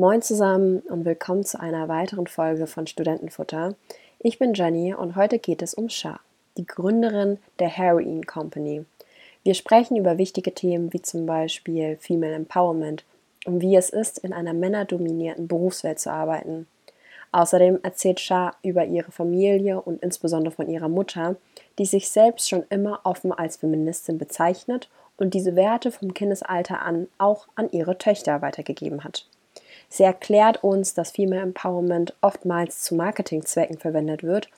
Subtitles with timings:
[0.00, 3.74] Moin zusammen und willkommen zu einer weiteren Folge von Studentenfutter.
[4.20, 6.20] Ich bin Jenny und heute geht es um Shah,
[6.56, 8.84] die Gründerin der Heroin Company.
[9.42, 13.04] Wir sprechen über wichtige Themen wie zum Beispiel Female Empowerment
[13.44, 16.68] und wie es ist, in einer männerdominierten Berufswelt zu arbeiten.
[17.32, 21.34] Außerdem erzählt Shah über ihre Familie und insbesondere von ihrer Mutter,
[21.80, 27.08] die sich selbst schon immer offen als Feministin bezeichnet und diese Werte vom Kindesalter an
[27.18, 29.26] auch an ihre Töchter weitergegeben hat.
[29.88, 34.48] Sie erklärt uns, dass Female Empowerment oftmals zu Marketingzwecken verwendet wird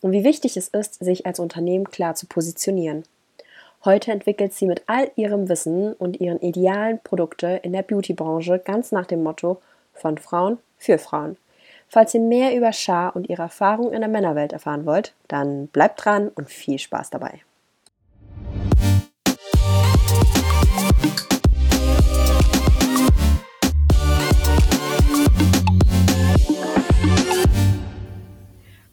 [0.00, 3.04] und wie wichtig es ist, sich als Unternehmen klar zu positionieren.
[3.84, 8.92] Heute entwickelt sie mit all ihrem Wissen und ihren idealen Produkte in der Beautybranche ganz
[8.92, 9.60] nach dem Motto
[9.94, 11.36] von Frauen für Frauen.
[11.88, 16.04] Falls ihr mehr über Shah und ihre Erfahrungen in der Männerwelt erfahren wollt, dann bleibt
[16.04, 17.40] dran und viel Spaß dabei.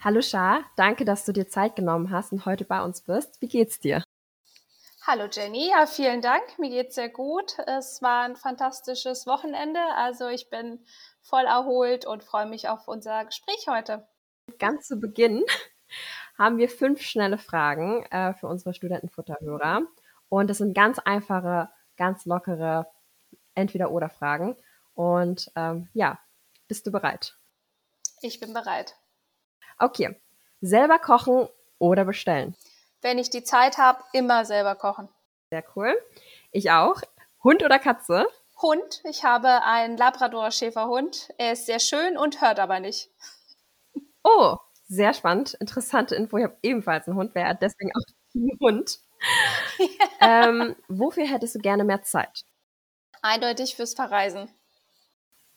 [0.03, 3.41] Hallo Shah, danke, dass du dir Zeit genommen hast und heute bei uns bist.
[3.41, 4.03] Wie geht's dir?
[5.01, 6.43] Hallo Jenny, ja, vielen Dank.
[6.59, 7.57] Mir geht's sehr gut.
[7.65, 9.79] Es war ein fantastisches Wochenende.
[9.95, 10.85] Also ich bin
[11.21, 14.07] voll erholt und freue mich auf unser Gespräch heute.
[14.59, 15.43] Ganz zu Beginn
[16.37, 19.81] haben wir fünf schnelle Fragen äh, für unsere Studentenfutterhörer.
[20.29, 22.85] Und das sind ganz einfache, ganz lockere
[23.55, 24.57] Entweder-Oder-Fragen.
[24.93, 26.19] Und ähm, ja,
[26.67, 27.35] bist du bereit?
[28.21, 28.95] Ich bin bereit.
[29.79, 30.19] Okay.
[30.61, 31.47] Selber kochen
[31.79, 32.55] oder bestellen?
[33.01, 35.09] Wenn ich die Zeit habe, immer selber kochen.
[35.51, 35.95] Sehr cool.
[36.51, 37.01] Ich auch.
[37.43, 38.27] Hund oder Katze?
[38.61, 39.01] Hund.
[39.03, 41.29] Ich habe einen Labrador-Schäferhund.
[41.37, 43.09] Er ist sehr schön und hört aber nicht.
[44.23, 45.53] Oh, sehr spannend.
[45.59, 46.37] Interessante Info.
[46.37, 48.01] Ich habe ebenfalls einen Hund, wäre deswegen auch
[48.35, 48.99] ein Hund.
[50.21, 52.45] ähm, wofür hättest du gerne mehr Zeit?
[53.21, 54.49] Eindeutig fürs Verreisen.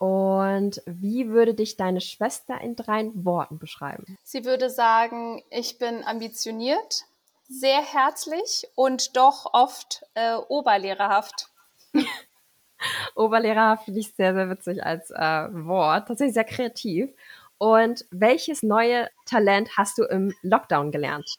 [0.00, 4.16] Und wie würde dich deine Schwester in drei Worten beschreiben?
[4.24, 7.04] Sie würde sagen, ich bin ambitioniert,
[7.50, 11.50] sehr herzlich und doch oft äh, oberlehrerhaft.
[13.14, 16.08] oberlehrerhaft finde ich sehr, sehr witzig als äh, Wort.
[16.08, 17.10] Tatsächlich sehr kreativ.
[17.58, 21.36] Und welches neue Talent hast du im Lockdown gelernt?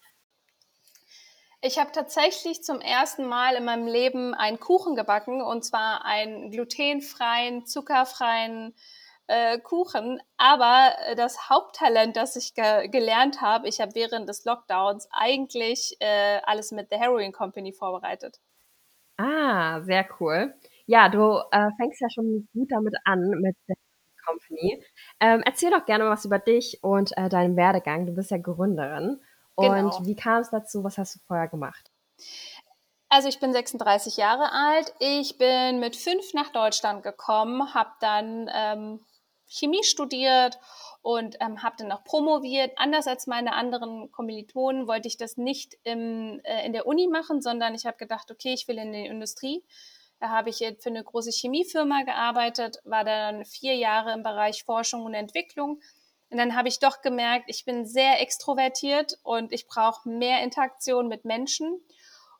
[1.63, 6.49] Ich habe tatsächlich zum ersten Mal in meinem Leben einen Kuchen gebacken und zwar einen
[6.49, 8.73] glutenfreien, zuckerfreien
[9.27, 10.19] äh, Kuchen.
[10.37, 15.97] Aber äh, das Haupttalent, das ich ge gelernt habe, ich habe während des Lockdowns eigentlich
[15.99, 18.39] äh, alles mit The Heroin Company vorbereitet.
[19.17, 20.55] Ah, sehr cool.
[20.87, 24.83] Ja, du äh, fängst ja schon gut damit an mit The Heroin Company.
[25.19, 28.07] Ähm, erzähl doch gerne was über dich und äh, deinen Werdegang.
[28.07, 29.21] Du bist ja Gründerin.
[29.57, 29.97] Genau.
[29.97, 30.83] Und wie kam es dazu?
[30.83, 31.91] Was hast du vorher gemacht?
[33.09, 34.93] Also ich bin 36 Jahre alt.
[34.99, 39.05] Ich bin mit fünf nach Deutschland gekommen, habe dann ähm,
[39.47, 40.57] Chemie studiert
[41.01, 42.71] und ähm, habe dann auch promoviert.
[42.77, 47.41] Anders als meine anderen Kommilitonen wollte ich das nicht im, äh, in der Uni machen,
[47.41, 49.65] sondern ich habe gedacht, okay, ich will in die Industrie.
[50.21, 55.03] Da habe ich für eine große Chemiefirma gearbeitet, war dann vier Jahre im Bereich Forschung
[55.03, 55.81] und Entwicklung
[56.31, 61.09] und dann habe ich doch gemerkt, ich bin sehr extrovertiert und ich brauche mehr Interaktion
[61.09, 61.81] mit Menschen.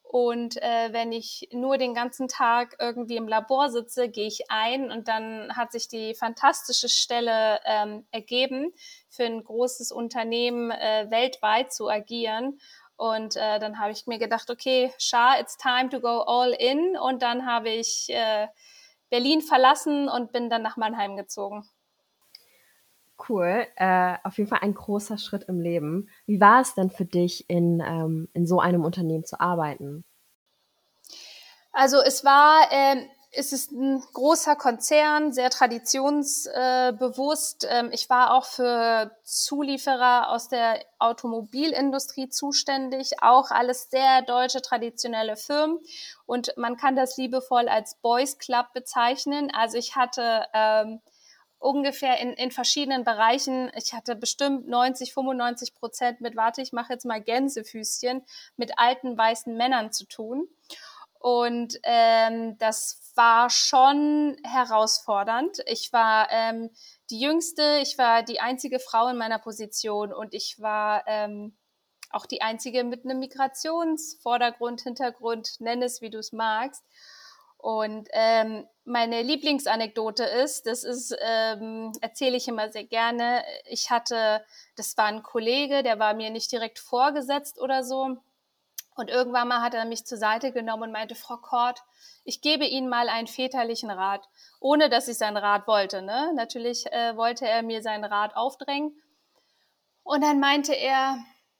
[0.03, 4.91] Und äh, wenn ich nur den ganzen Tag irgendwie im Labor sitze, gehe ich ein
[4.91, 8.73] und dann hat sich die fantastische Stelle ähm, ergeben,
[9.09, 12.59] für ein großes Unternehmen äh, weltweit zu agieren.
[12.95, 16.97] Und äh, dann habe ich mir gedacht, okay, Shah, it's time to go all in.
[16.97, 18.47] Und dann habe ich äh,
[19.09, 21.69] Berlin verlassen und bin dann nach Mannheim gezogen
[23.29, 23.65] cool.
[23.75, 26.09] Äh, auf jeden Fall ein großer Schritt im Leben.
[26.25, 30.03] Wie war es denn für dich, in, ähm, in so einem Unternehmen zu arbeiten?
[31.71, 37.65] Also es war, äh, es ist ein großer Konzern, sehr traditionsbewusst.
[37.69, 45.37] Ähm, ich war auch für Zulieferer aus der Automobilindustrie zuständig, auch alles sehr deutsche traditionelle
[45.37, 45.79] Firmen.
[46.25, 49.49] Und man kann das liebevoll als Boys Club bezeichnen.
[49.55, 50.99] Also ich hatte ähm,
[51.61, 56.93] ungefähr in, in verschiedenen Bereichen, ich hatte bestimmt 90, 95 Prozent mit, warte, ich mache
[56.93, 58.25] jetzt mal Gänsefüßchen,
[58.57, 60.47] mit alten weißen Männern zu tun.
[61.19, 65.59] Und ähm, das war schon herausfordernd.
[65.67, 66.71] Ich war ähm,
[67.11, 71.55] die jüngste, ich war die einzige Frau in meiner Position und ich war ähm,
[72.09, 76.83] auch die einzige mit einem Migrationsvordergrund, Hintergrund, nenn es wie du es magst.
[77.61, 83.43] Und ähm, meine Lieblingsanekdote ist, das ist, ähm, erzähle ich immer sehr gerne.
[83.69, 84.43] Ich hatte,
[84.75, 88.17] das war ein Kollege, der war mir nicht direkt vorgesetzt oder so.
[88.95, 91.83] Und irgendwann mal hat er mich zur Seite genommen und meinte, Frau Kort,
[92.23, 94.27] ich gebe Ihnen mal einen väterlichen Rat,
[94.59, 96.01] ohne dass ich seinen Rat wollte.
[96.01, 96.33] Ne?
[96.35, 98.99] Natürlich äh, wollte er mir seinen Rat aufdrängen.
[100.01, 101.19] Und dann meinte er,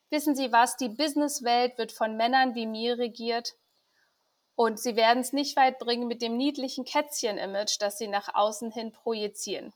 [0.09, 3.53] wissen Sie was, die Businesswelt wird von Männern wie mir regiert
[4.61, 8.69] und sie werden es nicht weit bringen mit dem niedlichen Kätzchen-Image, das sie nach außen
[8.69, 9.73] hin projizieren.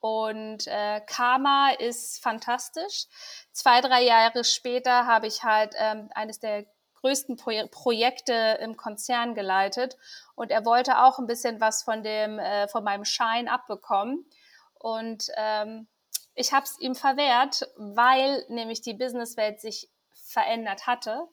[0.00, 3.06] Und äh, Karma ist fantastisch.
[3.52, 9.36] Zwei, drei Jahre später habe ich halt ähm, eines der größten Pro Projekte im Konzern
[9.36, 9.96] geleitet
[10.34, 14.26] und er wollte auch ein bisschen was von dem äh, von meinem Schein abbekommen
[14.74, 15.86] und ähm,
[16.34, 21.28] ich habe es ihm verwehrt, weil nämlich die Businesswelt sich verändert hatte.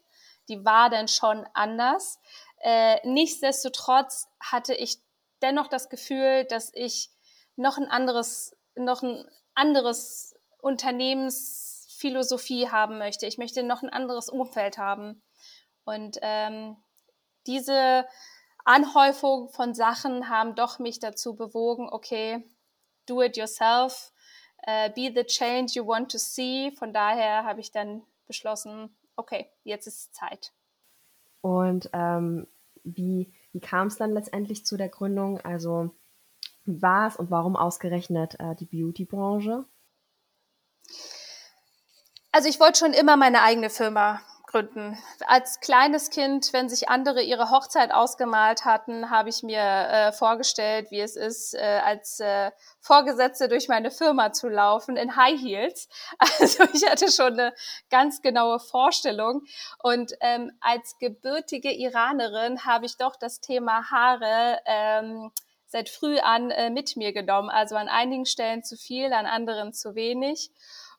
[0.47, 2.19] Die war dann schon anders.
[2.59, 4.99] Äh, nichtsdestotrotz hatte ich
[5.41, 7.11] dennoch das Gefühl, dass ich
[7.55, 13.25] noch ein anderes, noch ein anderes Unternehmensphilosophie haben möchte.
[13.25, 15.21] Ich möchte noch ein anderes Umfeld haben.
[15.85, 16.77] Und ähm,
[17.45, 18.05] diese
[18.65, 22.45] Anhäufung von Sachen haben doch mich dazu bewogen, okay,
[23.05, 24.11] do it yourself,
[24.67, 26.73] uh, be the change you want to see.
[26.77, 30.51] Von daher habe ich dann beschlossen, okay, jetzt ist Zeit.
[31.41, 32.47] Und ähm,
[32.83, 35.39] wie, wie kam es dann letztendlich zu der Gründung?
[35.41, 35.95] Also
[36.65, 39.65] wie war und warum ausgerechnet äh, die Beauty-Branche?
[42.31, 44.21] Also ich wollte schon immer meine eigene Firma
[44.57, 44.97] gründen.
[45.27, 50.87] Als kleines Kind, wenn sich andere ihre Hochzeit ausgemalt hatten, habe ich mir äh, vorgestellt,
[50.89, 55.87] wie es ist, äh, als äh, Vorgesetzte durch meine Firma zu laufen in High Heels.
[56.39, 57.53] Also ich hatte schon eine
[57.89, 59.43] ganz genaue Vorstellung.
[59.81, 65.31] Und ähm, als gebürtige Iranerin habe ich doch das Thema Haare ähm,
[65.67, 67.49] seit früh an äh, mit mir genommen.
[67.49, 70.51] Also an einigen Stellen zu viel, an anderen zu wenig.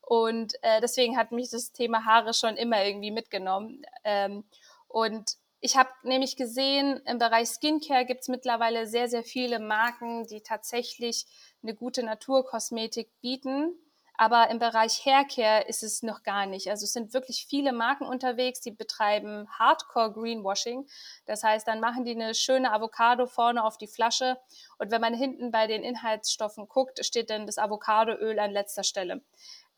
[0.08, 3.82] Und äh, deswegen hat mich das Thema Haare schon immer irgendwie mitgenommen.
[4.05, 4.44] Ähm,
[4.87, 10.26] und ich habe nämlich gesehen, im Bereich Skincare gibt es mittlerweile sehr, sehr viele Marken,
[10.26, 11.26] die tatsächlich
[11.62, 13.75] eine gute Naturkosmetik bieten.
[14.20, 16.69] Aber im Bereich Haircare ist es noch gar nicht.
[16.70, 20.88] Also es sind wirklich viele Marken unterwegs, die betreiben Hardcore Greenwashing.
[21.26, 24.37] Das heißt, dann machen die eine schöne Avocado vorne auf die Flasche
[24.78, 29.22] und wenn man hinten bei den Inhaltsstoffen guckt, steht dann das Avocadoöl an letzter Stelle.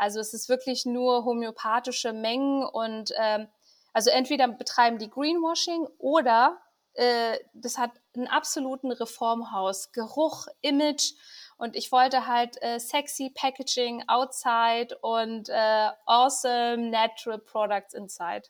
[0.00, 3.49] Also es ist wirklich nur homöopathische Mengen und ähm,
[3.93, 6.58] also entweder betreiben die Greenwashing oder
[6.94, 11.12] äh, das hat einen absoluten Reformhaus, Geruch, Image
[11.58, 18.44] und ich wollte halt äh, sexy Packaging outside und äh, awesome natural products inside.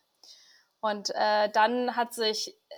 [0.79, 2.75] Und äh, dann hat sich, äh,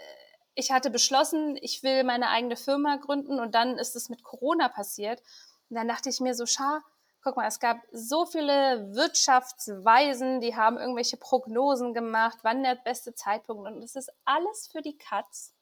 [0.55, 4.67] ich hatte beschlossen, ich will meine eigene Firma gründen und dann ist es mit Corona
[4.67, 5.21] passiert.
[5.69, 6.79] Und dann dachte ich mir so, schau,
[7.23, 13.15] guck mal, es gab so viele Wirtschaftsweisen, die haben irgendwelche Prognosen gemacht, wann der beste
[13.15, 15.53] Zeitpunkt und es ist alles für die Katz.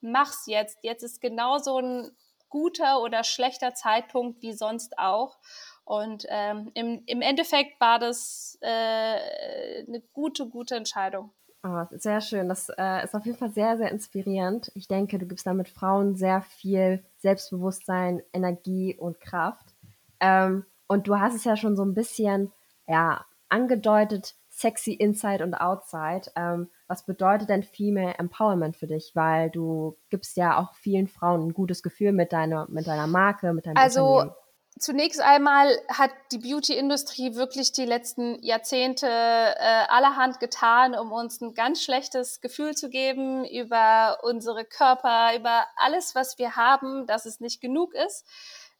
[0.00, 0.78] Mach's jetzt.
[0.82, 2.10] Jetzt ist genau so ein
[2.48, 5.38] guter oder schlechter Zeitpunkt wie sonst auch.
[5.84, 11.32] Und ähm, im, im Endeffekt war das äh, eine gute, gute Entscheidung.
[11.62, 12.48] Oh, sehr schön.
[12.48, 14.72] Das äh, ist auf jeden Fall sehr, sehr inspirierend.
[14.74, 19.74] Ich denke, du gibst damit Frauen sehr viel Selbstbewusstsein, Energie und Kraft.
[20.20, 22.52] Ähm, und du hast es ja schon so ein bisschen
[22.88, 26.32] ja, angedeutet, sexy Inside und Outside.
[26.34, 29.12] Ähm, was bedeutet denn Female Empowerment für dich?
[29.14, 33.52] Weil du gibst ja auch vielen Frauen ein gutes Gefühl mit deiner, mit deiner Marke,
[33.52, 34.32] mit deinem also.
[34.78, 41.52] Zunächst einmal hat die Beauty-Industrie wirklich die letzten Jahrzehnte äh, allerhand getan, um uns ein
[41.52, 47.40] ganz schlechtes Gefühl zu geben über unsere Körper, über alles, was wir haben, dass es
[47.40, 48.24] nicht genug ist.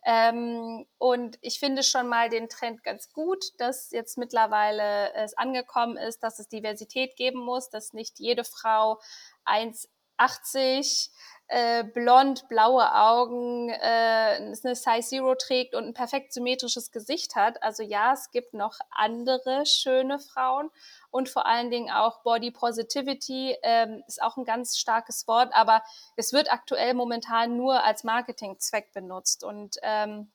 [0.05, 5.97] Ähm, und ich finde schon mal den Trend ganz gut, dass jetzt mittlerweile es angekommen
[5.97, 8.99] ist, dass es Diversität geben muss, dass nicht jede Frau
[9.45, 11.11] 1,80
[11.51, 17.61] äh, blond, blaue Augen, äh, eine Size Zero trägt und ein perfekt symmetrisches Gesicht hat.
[17.61, 20.71] Also ja, es gibt noch andere schöne Frauen
[21.11, 25.83] und vor allen Dingen auch Body Positivity ähm, ist auch ein ganz starkes Wort, aber
[26.15, 30.31] es wird aktuell momentan nur als Marketingzweck benutzt und ähm,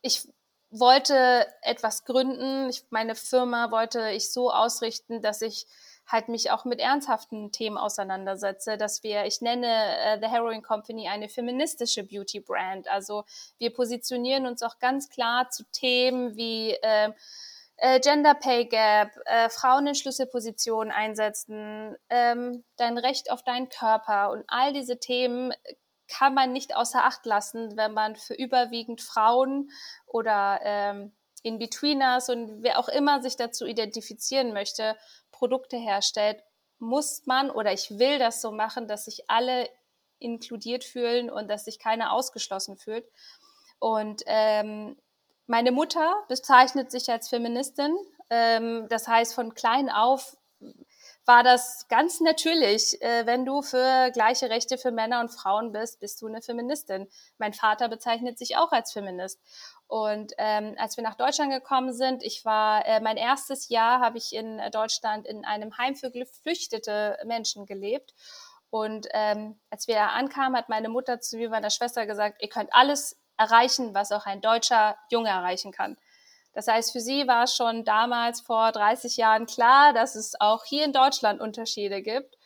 [0.00, 0.26] ich
[0.70, 2.70] wollte etwas gründen.
[2.70, 5.66] Ich, meine Firma wollte ich so ausrichten, dass ich
[6.06, 11.08] halt mich auch mit ernsthaften Themen auseinandersetze, dass wir, ich nenne äh, The Heroin Company
[11.08, 12.88] eine feministische Beauty Brand.
[12.88, 13.24] Also
[13.58, 17.12] wir positionieren uns auch ganz klar zu Themen wie äh,
[17.76, 24.30] äh, Gender Pay Gap, äh, Frauen in Schlüsselpositionen einsetzen, ähm, dein Recht auf deinen Körper
[24.30, 25.52] und all diese Themen
[26.06, 29.70] kann man nicht außer Acht lassen, wenn man für überwiegend Frauen
[30.06, 34.96] oder ähm, In-Betweeners und wer auch immer sich dazu identifizieren möchte,
[35.34, 36.42] Produkte herstellt,
[36.78, 39.68] muss man oder ich will das so machen, dass sich alle
[40.18, 43.04] inkludiert fühlen und dass sich keiner ausgeschlossen fühlt.
[43.78, 44.96] Und ähm,
[45.46, 47.94] meine Mutter bezeichnet sich als Feministin.
[48.30, 50.36] Ähm, das heißt, von klein auf
[51.26, 53.00] war das ganz natürlich.
[53.02, 57.08] Äh, wenn du für gleiche Rechte für Männer und Frauen bist, bist du eine Feministin.
[57.38, 59.40] Mein Vater bezeichnet sich auch als Feminist.
[59.94, 64.18] Und ähm, als wir nach Deutschland gekommen sind, ich war äh, mein erstes Jahr habe
[64.18, 68.12] ich in Deutschland in einem Heim für geflüchtete Menschen gelebt.
[68.70, 72.74] Und ähm, als wir ankamen, hat meine Mutter zu mir, meiner Schwester gesagt, ihr könnt
[72.74, 75.96] alles erreichen, was auch ein deutscher Junge erreichen kann.
[76.54, 80.84] Das heißt, für sie war schon damals vor 30 Jahren klar, dass es auch hier
[80.84, 82.36] in Deutschland Unterschiede gibt.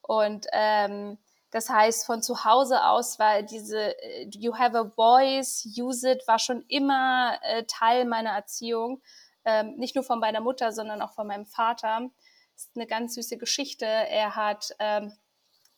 [0.00, 1.18] Und ähm,
[1.54, 6.26] das heißt, von zu Hause aus war diese äh, You have a voice, use it,
[6.26, 9.00] war schon immer äh, Teil meiner Erziehung.
[9.44, 12.10] Ähm, nicht nur von meiner Mutter, sondern auch von meinem Vater.
[12.54, 13.86] Das ist eine ganz süße Geschichte.
[13.86, 15.12] Er hat, ähm,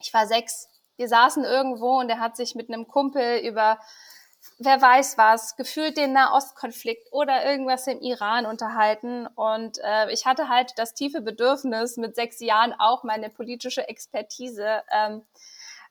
[0.01, 0.67] ich war sechs,
[0.97, 3.79] wir saßen irgendwo und er hat sich mit einem Kumpel über
[4.59, 9.27] wer weiß was, gefühlt den Nahostkonflikt oder irgendwas im Iran unterhalten.
[9.27, 14.83] Und äh, ich hatte halt das tiefe Bedürfnis, mit sechs Jahren auch meine politische Expertise
[14.91, 15.27] ähm,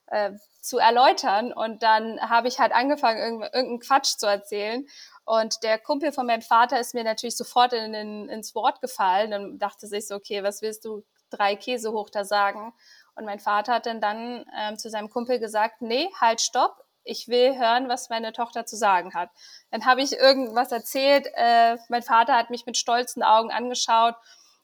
[0.06, 1.52] äh, zu erläutern.
[1.52, 4.86] Und dann habe ich halt angefangen, irgendeinen Quatsch zu erzählen.
[5.24, 9.32] Und der Kumpel von meinem Vater ist mir natürlich sofort in, in, ins Wort gefallen
[9.32, 12.72] und dachte sich so, okay, was willst du drei Käse hoch da sagen?
[13.16, 17.28] Und mein Vater hat dann, dann ähm, zu seinem Kumpel gesagt, nee, halt, stopp, ich
[17.28, 19.30] will hören, was meine Tochter zu sagen hat.
[19.70, 21.26] Dann habe ich irgendwas erzählt.
[21.34, 24.14] Äh, mein Vater hat mich mit stolzen Augen angeschaut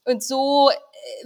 [0.03, 1.25] und so äh,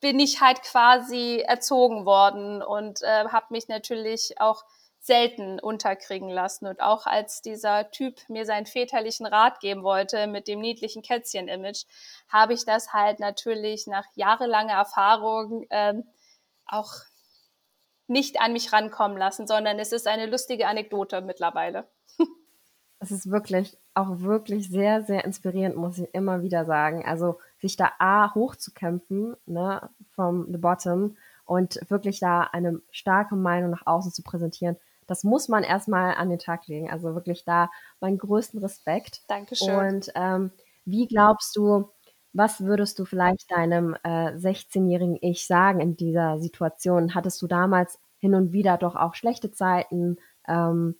[0.00, 4.64] bin ich halt quasi erzogen worden und äh, habe mich natürlich auch
[5.00, 6.66] selten unterkriegen lassen.
[6.66, 11.84] Und auch als dieser Typ mir seinen väterlichen Rat geben wollte mit dem niedlichen Kätzchen-Image,
[12.28, 16.04] habe ich das halt natürlich nach jahrelanger Erfahrung ähm,
[16.66, 16.92] auch
[18.06, 21.88] nicht an mich rankommen lassen, sondern es ist eine lustige Anekdote mittlerweile.
[23.02, 27.02] Es ist wirklich, auch wirklich sehr, sehr inspirierend, muss ich immer wieder sagen.
[27.06, 33.70] Also sich da A hochzukämpfen, ne, from the bottom und wirklich da eine starke Meinung
[33.70, 34.76] nach außen zu präsentieren,
[35.10, 36.88] das muss man erstmal an den Tag legen.
[36.88, 37.68] Also wirklich da
[38.00, 39.22] meinen größten Respekt.
[39.26, 39.74] Dankeschön.
[39.74, 40.52] Und ähm,
[40.84, 41.90] wie glaubst du,
[42.32, 47.12] was würdest du vielleicht deinem äh, 16-jährigen Ich sagen in dieser Situation?
[47.12, 50.18] Hattest du damals hin und wieder doch auch schlechte Zeiten?
[50.46, 50.94] Ähm,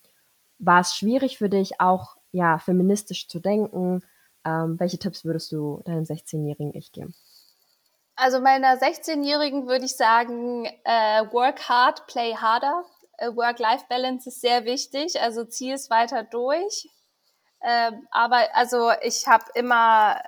[0.59, 4.03] war es schwierig für dich, auch ja feministisch zu denken?
[4.45, 7.15] Ähm, welche Tipps würdest du deinem 16-jährigen Ich geben?
[8.17, 12.85] Also meiner 16-jährigen würde ich sagen, äh, work hard, play harder.
[13.19, 16.89] Äh, Work-Life-Balance ist sehr wichtig, also zieh es weiter durch.
[17.63, 20.21] Ähm, aber also ich habe immer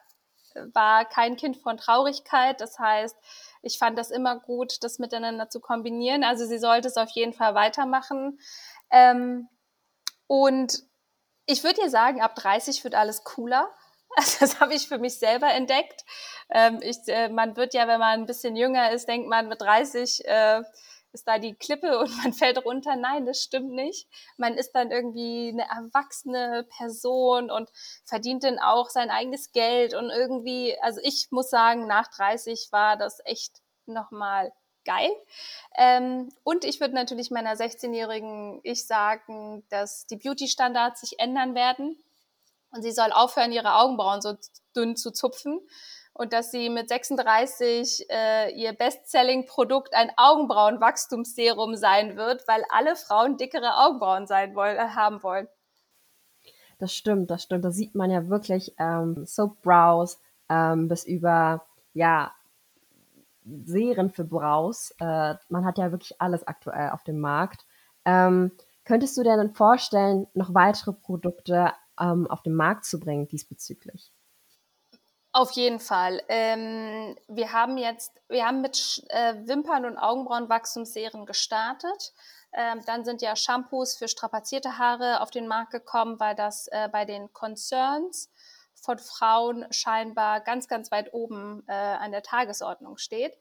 [0.74, 2.60] war kein Kind von Traurigkeit.
[2.60, 3.16] Das heißt,
[3.62, 6.24] ich fand das immer gut, das miteinander zu kombinieren.
[6.24, 8.38] Also sie sollte es auf jeden Fall weitermachen.
[8.90, 9.48] Ähm,
[10.26, 10.82] und
[11.46, 13.70] ich würde dir sagen, ab 30 wird alles cooler.
[14.16, 16.04] Also das habe ich für mich selber entdeckt.
[16.50, 19.60] Ähm, ich, äh, man wird ja, wenn man ein bisschen jünger ist, denkt man mit
[19.60, 20.62] 30, äh,
[21.12, 22.96] ist da die Klippe und man fällt runter.
[22.96, 24.08] Nein, das stimmt nicht.
[24.36, 27.70] Man ist dann irgendwie eine erwachsene Person und
[28.04, 32.96] verdient dann auch sein eigenes Geld und irgendwie, also ich muss sagen, nach 30 war
[32.96, 34.52] das echt nochmal
[34.84, 35.10] geil.
[35.76, 42.02] Ähm, und ich würde natürlich meiner 16-jährigen Ich sagen, dass die Beauty-Standards sich ändern werden
[42.72, 44.34] und sie soll aufhören, ihre Augenbrauen so
[44.74, 45.60] dünn zu zupfen
[46.14, 53.36] und dass sie mit 36 äh, ihr Bestselling-Produkt ein Augenbrauenwachstumsserum sein wird, weil alle Frauen
[53.36, 55.48] dickere Augenbrauen sein wollen, äh, haben wollen.
[56.78, 57.64] Das stimmt, das stimmt.
[57.64, 61.64] Da sieht man ja wirklich ähm, Soap Brows ähm, bis über
[61.94, 62.32] ja
[63.44, 64.94] Serien für Brows.
[64.98, 67.64] Äh, man hat ja wirklich alles aktuell auf dem Markt.
[68.04, 68.52] Ähm,
[68.84, 74.12] könntest du dir dann vorstellen, noch weitere Produkte ähm, auf den Markt zu bringen diesbezüglich?
[75.34, 76.22] Auf jeden Fall.
[76.28, 82.12] Ähm, wir haben jetzt, wir haben mit äh, Wimpern- und Augenbrauenwachstumsserien gestartet.
[82.52, 86.90] Ähm, dann sind ja Shampoos für strapazierte Haare auf den Markt gekommen, weil das äh,
[86.92, 88.30] bei den Concerns
[88.74, 93.32] von Frauen scheinbar ganz, ganz weit oben äh, an der Tagesordnung steht.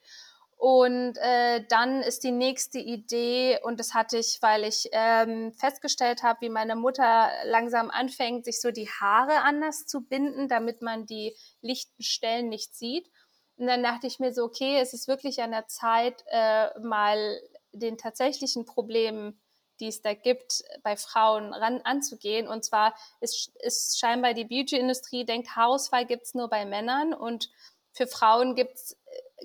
[0.61, 6.21] Und äh, dann ist die nächste Idee, und das hatte ich, weil ich ähm, festgestellt
[6.21, 11.07] habe, wie meine Mutter langsam anfängt, sich so die Haare anders zu binden, damit man
[11.07, 13.09] die lichten Stellen nicht sieht.
[13.57, 17.41] Und dann dachte ich mir so, okay, es ist wirklich an der Zeit, äh, mal
[17.71, 19.41] den tatsächlichen Problemen,
[19.79, 22.47] die es da gibt, bei Frauen ran anzugehen.
[22.47, 27.49] Und zwar ist, ist scheinbar die Beauty-Industrie denkt, Haarausfall gibt's nur bei Männern und
[27.93, 28.95] für Frauen gibt's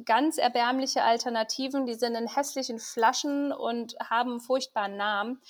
[0.04, 5.40] ganz erbärmliche Alternativen, die sind in hässlichen Flaschen und haben einen furchtbaren Namen.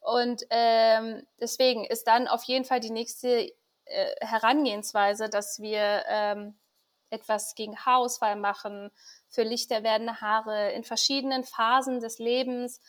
[0.00, 3.52] Und ähm, deswegen ist dann auf jeden Fall die nächste
[3.84, 6.58] äh, Herangehensweise, dass wir ähm,
[7.10, 8.90] etwas gegen Haarausfall machen,
[9.28, 12.80] für lichter werdende Haare in verschiedenen Phasen des Lebens,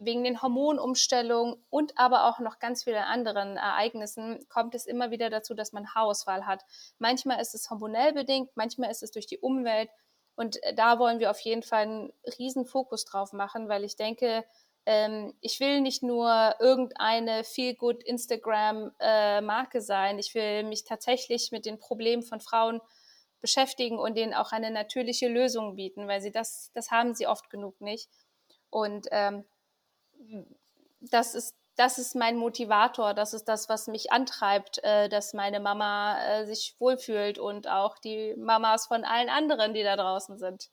[0.00, 5.28] wegen den Hormonumstellungen und aber auch noch ganz vielen anderen Ereignissen kommt es immer wieder
[5.28, 6.64] dazu, dass man Haarausfall hat.
[6.98, 9.90] Manchmal ist es hormonell bedingt, manchmal ist es durch die Umwelt.
[10.40, 13.96] Und äh, da wollen wir auf jeden Fall einen riesen Fokus drauf machen, weil ich
[13.96, 14.42] denke,
[14.86, 20.18] ähm, ich will nicht nur irgendeine Feel-Good Instagram-Marke äh, sein.
[20.18, 22.80] Ich will mich tatsächlich mit den Problemen von Frauen
[23.42, 27.50] beschäftigen und denen auch eine natürliche Lösung bieten, weil sie das, das haben sie oft
[27.50, 28.08] genug nicht.
[28.70, 29.44] Und ähm,
[31.02, 35.60] das ist das ist mein Motivator, das ist das, was mich antreibt, äh, dass meine
[35.60, 40.68] Mama äh, sich wohlfühlt und auch die Mamas von allen anderen, die da draußen sind.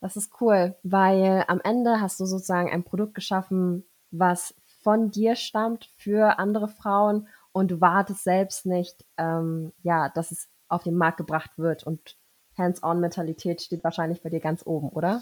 [0.00, 5.36] Das ist cool, weil am Ende hast du sozusagen ein Produkt geschaffen, was von dir
[5.36, 10.96] stammt für andere Frauen und du wartest selbst nicht, ähm, ja, dass es auf den
[10.96, 12.16] Markt gebracht wird und
[12.56, 15.20] Hands-on-Mentalität steht wahrscheinlich bei dir ganz oben, oder?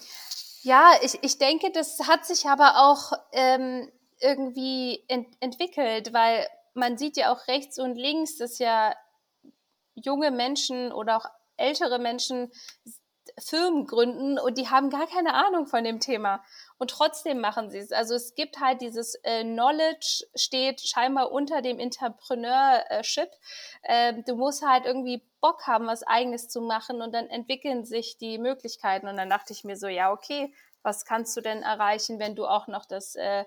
[0.62, 6.96] Ja, ich, ich denke, das hat sich aber auch ähm, irgendwie ent entwickelt, weil man
[6.98, 8.94] sieht ja auch rechts und links, dass ja
[9.94, 12.50] junge Menschen oder auch ältere Menschen
[13.38, 16.42] Firmen gründen und die haben gar keine Ahnung von dem Thema.
[16.78, 17.92] Und trotzdem machen sie es.
[17.92, 23.30] Also es gibt halt dieses äh, Knowledge steht scheinbar unter dem Entrepreneurship.
[23.82, 28.18] Äh, du musst halt irgendwie Bock haben, was eigenes zu machen und dann entwickeln sich
[28.18, 29.08] die Möglichkeiten.
[29.08, 32.46] Und dann dachte ich mir so, ja, okay, was kannst du denn erreichen, wenn du
[32.46, 33.44] auch noch das äh,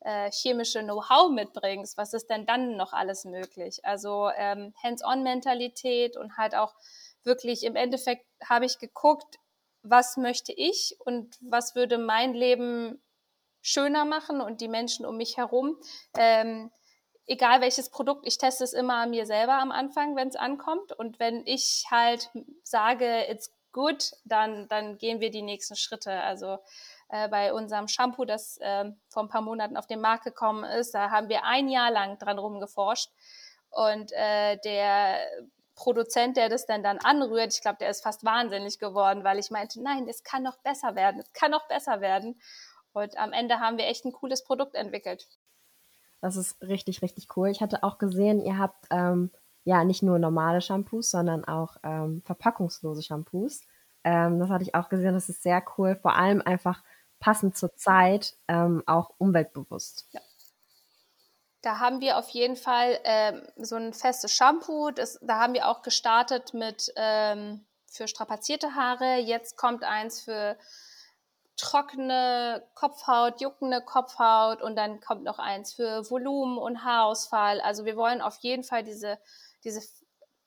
[0.00, 1.96] äh, chemische Know-how mitbringst?
[1.96, 3.84] Was ist denn dann noch alles möglich?
[3.84, 6.74] Also ähm, Hands-on-Mentalität und halt auch
[7.24, 9.38] wirklich im Endeffekt habe ich geguckt,
[9.82, 13.02] was möchte ich und was würde mein Leben
[13.62, 15.76] schöner machen und die Menschen um mich herum.
[16.16, 16.70] Ähm,
[17.26, 20.92] egal welches Produkt, ich teste es immer an mir selber am Anfang, wenn es ankommt.
[20.92, 22.30] Und wenn ich halt
[22.62, 26.12] sage, it's good, dann, dann gehen wir die nächsten Schritte.
[26.12, 26.58] Also
[27.10, 30.94] äh, bei unserem Shampoo, das äh, vor ein paar Monaten auf den Markt gekommen ist,
[30.94, 33.10] da haben wir ein Jahr lang dran rumgeforscht.
[33.70, 35.18] Und äh, der
[35.74, 39.50] Produzent, der das dann dann anrührt, ich glaube, der ist fast wahnsinnig geworden, weil ich
[39.50, 42.38] meinte, nein, es kann noch besser werden, es kann noch besser werden.
[42.92, 45.28] Und am Ende haben wir echt ein cooles Produkt entwickelt.
[46.20, 47.48] Das ist richtig, richtig cool.
[47.48, 49.30] Ich hatte auch gesehen, ihr habt ähm,
[49.64, 53.62] ja nicht nur normale Shampoos, sondern auch ähm, verpackungslose Shampoos.
[54.04, 55.96] Ähm, das hatte ich auch gesehen, das ist sehr cool.
[55.96, 56.82] Vor allem einfach
[57.20, 60.06] passend zur Zeit, ähm, auch umweltbewusst.
[60.10, 60.20] Ja.
[61.62, 64.90] Da haben wir auf jeden Fall ähm, so ein festes Shampoo.
[64.90, 69.16] Das, da haben wir auch gestartet mit ähm, für strapazierte Haare.
[69.16, 70.56] Jetzt kommt eins für
[71.56, 77.60] trockene Kopfhaut, juckende Kopfhaut und dann kommt noch eins für Volumen und Haarausfall.
[77.60, 79.18] Also wir wollen auf jeden Fall diese,
[79.62, 79.82] diese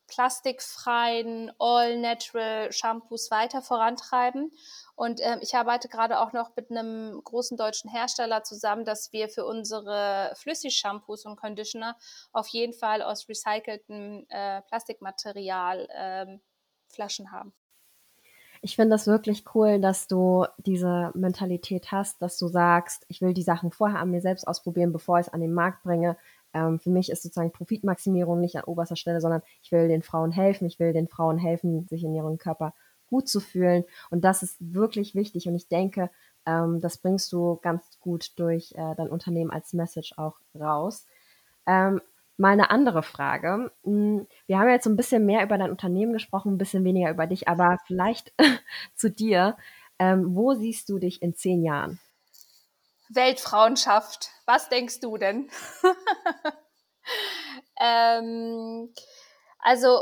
[0.08, 4.52] plastikfreien All-Natural Shampoos weiter vorantreiben.
[4.96, 9.28] Und ähm, ich arbeite gerade auch noch mit einem großen deutschen Hersteller zusammen, dass wir
[9.28, 11.98] für unsere Flüssig-Shampoos und Conditioner
[12.32, 16.42] auf jeden Fall aus recyceltem äh, Plastikmaterial ähm,
[16.90, 17.54] Flaschen haben.
[18.66, 23.34] Ich finde das wirklich cool, dass du diese Mentalität hast, dass du sagst, ich will
[23.34, 26.18] die Sachen vorher an mir selbst ausprobieren, bevor ich es an den Markt bringe.
[26.54, 30.32] Ähm, für mich ist sozusagen Profitmaximierung nicht an oberster Stelle, sondern ich will den Frauen
[30.32, 32.74] helfen, ich will den Frauen helfen, sich in ihrem Körper
[33.14, 33.86] gut zu fühlen.
[34.10, 35.48] Und das ist wirklich wichtig.
[35.48, 36.10] Und ich denke,
[36.48, 41.06] ähm, das bringst du ganz gut durch äh, dein Unternehmen als Message auch raus.
[41.68, 42.02] Ähm,
[42.38, 43.72] mal eine andere Frage.
[43.84, 47.12] Hm, wir haben jetzt so ein bisschen mehr über dein Unternehmen gesprochen, ein bisschen weniger
[47.12, 48.34] über dich, aber vielleicht
[48.96, 49.58] zu dir.
[50.00, 52.00] Ähm, wo siehst du dich in zehn Jahren?
[53.10, 54.32] Weltfrauenschaft.
[54.48, 55.52] Was denkst du denn?
[57.80, 58.92] ähm,
[59.60, 60.02] also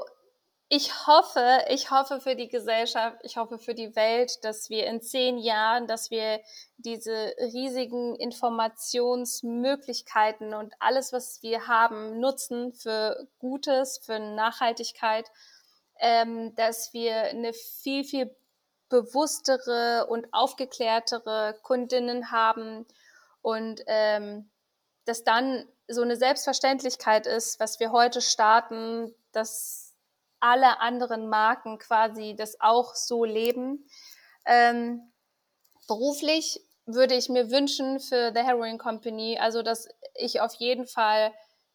[0.74, 5.02] ich hoffe, ich hoffe für die Gesellschaft, ich hoffe für die Welt, dass wir in
[5.02, 6.40] zehn Jahren, dass wir
[6.78, 15.30] diese riesigen Informationsmöglichkeiten und alles, was wir haben, nutzen für Gutes, für Nachhaltigkeit,
[16.00, 18.34] ähm, dass wir eine viel, viel
[18.88, 22.86] bewusstere und aufgeklärtere Kundinnen haben
[23.42, 24.50] und ähm,
[25.04, 29.81] dass dann so eine Selbstverständlichkeit ist, was wir heute starten, dass
[30.41, 33.88] alle anderen Marken quasi das auch so leben.
[34.45, 35.12] Ähm,
[35.88, 41.32] beruflich würde ich mir wünschen für The Heroin Company, also dass ich auf jeden Fall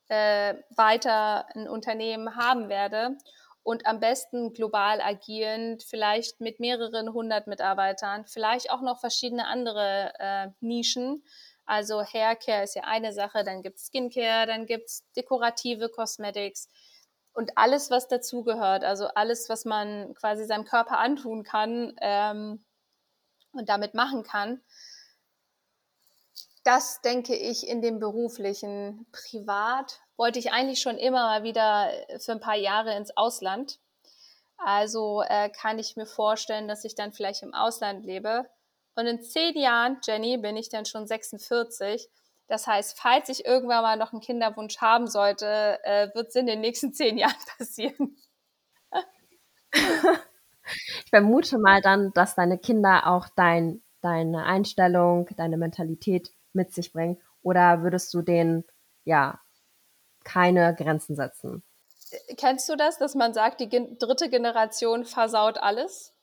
[0.09, 3.16] äh, weiter ein Unternehmen haben werde
[3.62, 10.12] und am besten global agierend, vielleicht mit mehreren hundert Mitarbeitern, vielleicht auch noch verschiedene andere
[10.18, 11.24] äh, Nischen.
[11.64, 16.68] Also Haircare ist ja eine Sache, dann gibt es Skincare, dann gibt es dekorative Cosmetics
[17.37, 22.64] und alles, was dazugehört, also alles, was man quasi seinem Körper antun kann ähm,
[23.53, 24.62] und damit machen kann.
[26.64, 29.07] Das denke ich in dem beruflichen.
[29.12, 33.81] Privat wollte ich eigentlich schon immer mal wieder für ein paar Jahre ins Ausland.
[34.57, 38.49] Also äh, kann ich mir vorstellen, dass ich dann vielleicht im Ausland lebe.
[38.94, 42.09] Und in zehn Jahren, Jenny, bin ich dann schon 46.
[42.49, 46.47] Das heißt, falls ich irgendwann mal noch einen Kinderwunsch haben sollte, äh, wird es in
[46.47, 48.17] den nächsten zehn Jahren passieren.
[49.73, 56.93] ich vermute mal dann, dass deine Kinder auch dein, deine Einstellung, deine Mentalität mit sich
[56.93, 57.21] bringen.
[57.43, 58.65] Oder würdest du denen
[59.05, 59.41] ja
[60.25, 61.63] keine Grenzen setzen?
[62.37, 66.15] Kennst du das, dass man sagt, die dritte Generation versaut alles?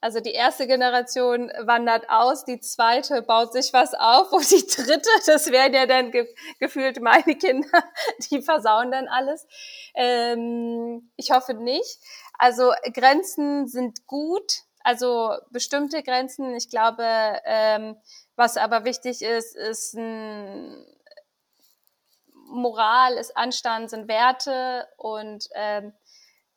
[0.00, 5.08] Also die erste Generation wandert aus, die zweite baut sich was auf und die dritte,
[5.26, 7.68] das wären ja dann ge gefühlt meine Kinder,
[8.30, 9.46] die versauen dann alles.
[9.94, 11.98] Ähm, ich hoffe nicht.
[12.38, 14.52] Also Grenzen sind gut,
[14.84, 16.54] also bestimmte Grenzen.
[16.54, 17.04] Ich glaube,
[17.44, 17.96] ähm,
[18.36, 20.86] was aber wichtig ist, ist ein
[22.48, 25.94] Moral, ist Anstand, sind Werte und ähm,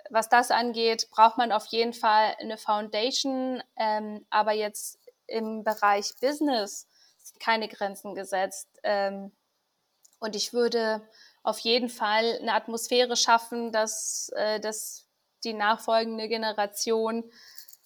[0.09, 6.13] was das angeht, braucht man auf jeden Fall eine Foundation, ähm, aber jetzt im Bereich
[6.19, 6.87] Business
[7.21, 8.67] sind keine Grenzen gesetzt.
[8.83, 9.31] Ähm,
[10.19, 11.07] und ich würde
[11.43, 15.07] auf jeden Fall eine Atmosphäre schaffen, dass, äh, dass
[15.43, 17.31] die nachfolgende Generation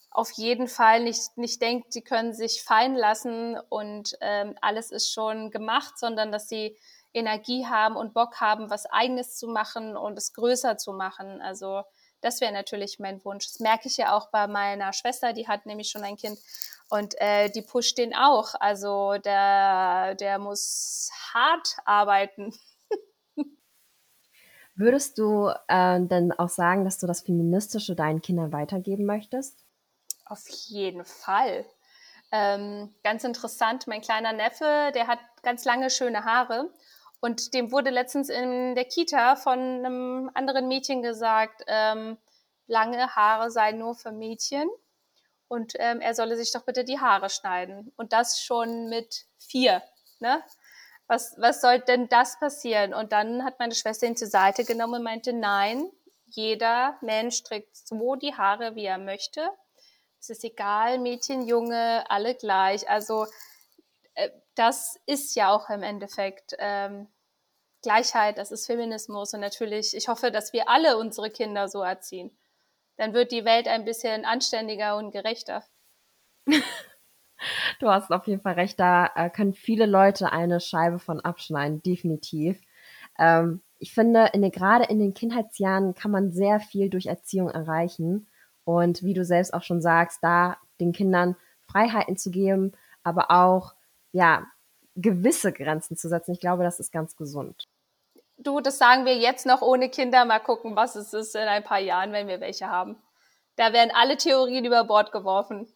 [0.09, 5.12] auf jeden Fall nicht, nicht denkt, sie können sich fallen lassen und ähm, alles ist
[5.12, 6.77] schon gemacht, sondern dass sie
[7.13, 11.41] Energie haben und Bock haben, was eigenes zu machen und es größer zu machen.
[11.41, 11.83] Also
[12.23, 13.47] das wäre natürlich mein Wunsch.
[13.47, 16.39] Das merke ich ja auch bei meiner Schwester, die hat nämlich schon ein Kind
[16.89, 18.55] und äh, die pusht den auch.
[18.59, 22.53] Also der, der muss hart arbeiten.
[24.75, 29.63] Würdest du äh, denn auch sagen, dass du das Feministische deinen Kindern weitergeben möchtest?
[30.25, 31.65] Auf jeden Fall.
[32.31, 36.71] Ähm, ganz interessant, mein kleiner Neffe, der hat ganz lange schöne Haare
[37.23, 42.17] und dem wurde letztens in der Kita von einem anderen Mädchen gesagt, ähm,
[42.67, 44.69] lange Haare seien nur für Mädchen
[45.47, 47.93] und ähm, er solle sich doch bitte die Haare schneiden.
[47.95, 49.81] Und das schon mit vier.
[50.19, 50.43] Ne?
[51.07, 52.93] Was, was soll denn das passieren?
[52.93, 55.89] Und dann hat meine Schwester ihn zur Seite genommen und meinte, nein,
[56.25, 59.49] jeder Mensch trägt so die Haare, wie er möchte.
[60.19, 62.89] Es ist egal, Mädchen, Junge, alle gleich.
[62.89, 63.27] Also
[64.56, 67.08] das ist ja auch im Endeffekt ähm,
[67.82, 72.32] Gleichheit, das ist Feminismus und natürlich, ich hoffe, dass wir alle unsere Kinder so erziehen.
[72.97, 75.63] Dann wird die Welt ein bisschen anständiger und gerechter.
[77.80, 81.82] du hast auf jeden Fall recht, da äh, können viele Leute eine Scheibe von abschneiden,
[81.82, 82.62] definitiv.
[83.19, 87.49] Ähm, ich finde, in den, gerade in den Kindheitsjahren kann man sehr viel durch Erziehung
[87.49, 88.28] erreichen.
[88.63, 91.36] Und wie du selbst auch schon sagst, da den Kindern
[91.67, 92.71] Freiheiten zu geben,
[93.04, 93.73] aber auch
[94.13, 94.45] ja
[94.95, 96.32] gewisse Grenzen zu setzen.
[96.32, 97.67] Ich glaube, das ist ganz gesund.
[98.38, 100.26] Du, das sagen wir jetzt noch ohne Kinder.
[100.26, 102.95] Mal gucken, was es ist in ein paar Jahren, wenn wir welche haben.
[103.56, 105.67] Da werden alle Theorien über Bord geworfen.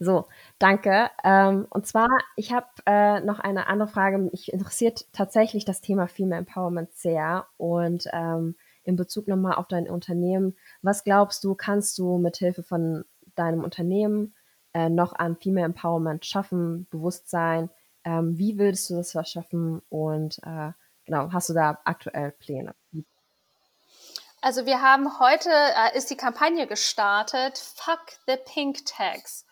[0.00, 0.26] So,
[0.58, 1.10] danke.
[1.22, 4.18] Ähm, und zwar, ich habe äh, noch eine andere Frage.
[4.18, 7.46] Mich interessiert tatsächlich das Thema Female Empowerment sehr.
[7.56, 12.62] Und ähm, in Bezug nochmal auf dein Unternehmen, was glaubst du, kannst du mit Hilfe
[12.62, 13.04] von
[13.34, 14.34] deinem Unternehmen
[14.74, 17.70] äh, noch an Female Empowerment schaffen, Bewusstsein?
[18.04, 19.80] Ähm, wie willst du das verschaffen?
[19.88, 20.72] Und äh,
[21.06, 22.74] genau, hast du da aktuell Pläne?
[24.42, 29.46] Also wir haben heute, äh, ist die Kampagne gestartet, Fuck the Pink Tags.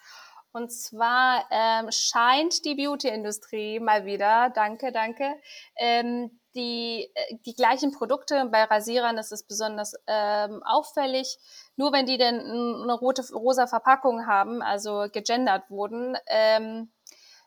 [0.53, 5.35] Und zwar ähm, scheint die Beauty-Industrie mal wieder, danke, danke,
[5.77, 11.39] ähm, die, äh, die gleichen Produkte, bei Rasierern ist es besonders ähm, auffällig,
[11.77, 16.93] nur wenn die denn eine rote, rosa Verpackung haben, also gegendert wurden, ähm,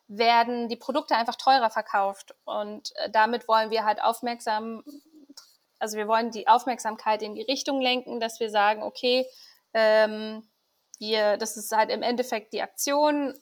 [0.08, 2.34] werden die Produkte einfach teurer verkauft.
[2.44, 4.82] Und äh, damit wollen wir halt aufmerksam,
[5.78, 9.26] also wir wollen die Aufmerksamkeit in die Richtung lenken, dass wir sagen, okay,
[9.74, 10.48] ähm,
[10.98, 13.34] wir, das ist halt im Endeffekt die Aktion,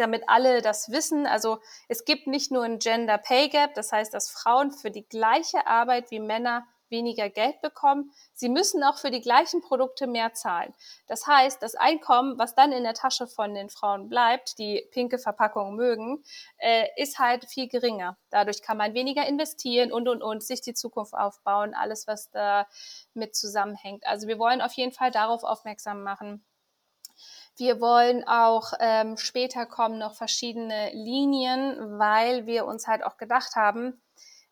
[0.00, 1.26] damit alle das wissen.
[1.26, 1.58] Also
[1.88, 5.66] es gibt nicht nur ein Gender Pay Gap, das heißt, dass Frauen für die gleiche
[5.66, 8.12] Arbeit wie Männer weniger Geld bekommen.
[8.34, 10.74] Sie müssen auch für die gleichen Produkte mehr zahlen.
[11.06, 15.18] Das heißt, das Einkommen, was dann in der Tasche von den Frauen bleibt, die pinke
[15.18, 16.22] Verpackung mögen,
[16.58, 18.18] äh, ist halt viel geringer.
[18.30, 22.66] Dadurch kann man weniger investieren und, und, und, sich die Zukunft aufbauen, alles, was da
[23.14, 24.06] mit zusammenhängt.
[24.06, 26.44] Also wir wollen auf jeden Fall darauf aufmerksam machen.
[27.60, 33.54] Wir wollen auch ähm, später kommen noch verschiedene Linien, weil wir uns halt auch gedacht
[33.54, 34.00] haben,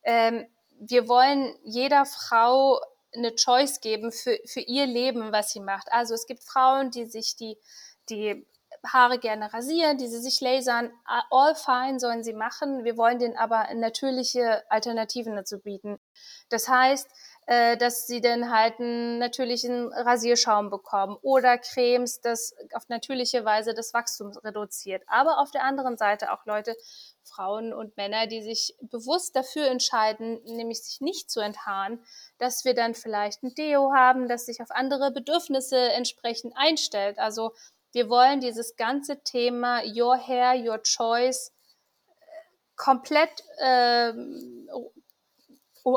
[0.03, 0.47] ähm,
[0.79, 2.79] wir wollen jeder Frau
[3.17, 5.91] eine Choice geben für, für ihr Leben, was sie macht.
[5.91, 7.57] Also es gibt Frauen, die sich die,
[8.11, 8.47] die
[8.87, 10.93] Haare gerne rasieren, die sie sich lasern.
[11.31, 12.85] All fine sollen sie machen.
[12.85, 15.99] Wir wollen denen aber natürliche Alternativen dazu bieten.
[16.51, 17.09] Das heißt,
[17.49, 23.95] dass sie dann halt einen natürlichen Rasierschaum bekommen oder Cremes, das auf natürliche Weise das
[23.95, 25.03] Wachstum reduziert.
[25.07, 26.77] Aber auf der anderen Seite auch Leute,
[27.25, 32.05] Frauen und Männer, die sich bewusst dafür entscheiden, nämlich sich nicht zu enthaaren,
[32.37, 37.19] dass wir dann vielleicht ein Deo haben, das sich auf andere Bedürfnisse entsprechend einstellt.
[37.19, 37.53] Also
[37.93, 41.55] wir wollen dieses ganze Thema Your Hair, Your Choice
[42.77, 44.13] komplett äh,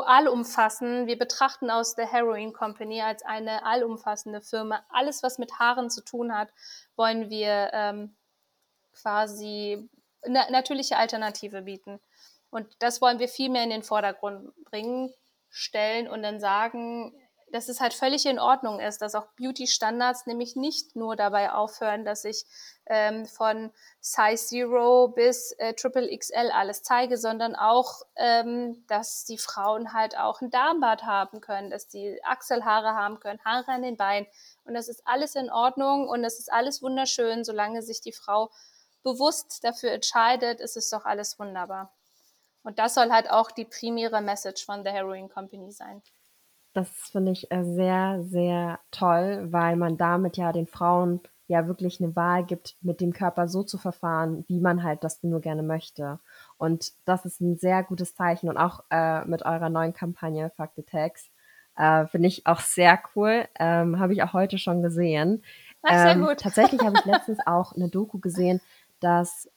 [0.00, 1.06] allumfassen.
[1.06, 4.84] Wir betrachten aus der Heroin Company als eine allumfassende Firma.
[4.88, 6.48] Alles, was mit Haaren zu tun hat,
[6.96, 8.16] wollen wir ähm,
[8.92, 9.88] quasi
[10.22, 12.00] eine natürliche Alternative bieten.
[12.50, 15.12] Und das wollen wir viel mehr in den Vordergrund bringen,
[15.48, 17.14] stellen und dann sagen,
[17.52, 22.04] dass es halt völlig in Ordnung ist, dass auch Beauty-Standards nämlich nicht nur dabei aufhören,
[22.04, 22.46] dass ich
[22.86, 29.36] ähm, von Size Zero bis äh, Triple XL alles zeige, sondern auch, ähm, dass die
[29.36, 33.98] Frauen halt auch ein Darmbad haben können, dass die Achselhaare haben können, Haare an den
[33.98, 34.26] Beinen.
[34.64, 38.50] Und das ist alles in Ordnung und das ist alles wunderschön, solange sich die Frau
[39.02, 41.92] bewusst dafür entscheidet, ist es doch alles wunderbar.
[42.62, 46.02] Und das soll halt auch die primäre Message von The Heroin Company sein.
[46.72, 52.00] Das finde ich äh, sehr, sehr toll, weil man damit ja den Frauen ja wirklich
[52.00, 55.62] eine Wahl gibt, mit dem Körper so zu verfahren, wie man halt das nur gerne
[55.62, 56.18] möchte.
[56.56, 58.48] Und das ist ein sehr gutes Zeichen.
[58.48, 61.30] Und auch äh, mit eurer neuen Kampagne Fuck the Tags
[61.76, 63.46] äh, finde ich auch sehr cool.
[63.58, 65.42] Ähm, habe ich auch heute schon gesehen.
[65.82, 66.40] Ach, sehr ähm, gut.
[66.40, 68.60] Tatsächlich habe ich letztens auch eine Doku gesehen,
[69.00, 69.50] dass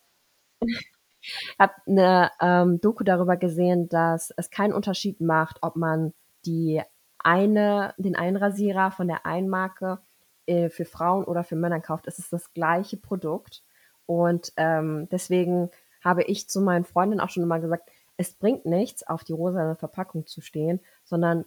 [1.60, 6.14] habe eine ähm, Doku darüber gesehen, dass es keinen Unterschied macht, ob man
[6.46, 6.82] die
[7.26, 10.00] eine, den einen Rasierer von der einen Marke
[10.46, 12.08] äh, für Frauen oder für Männer kauft.
[12.08, 13.64] Es ist das gleiche Produkt.
[14.06, 15.72] Und ähm, deswegen
[16.04, 19.76] habe ich zu meinen Freundinnen auch schon immer gesagt, es bringt nichts, auf die rosa
[19.76, 21.46] Verpackung zu stehen, sondern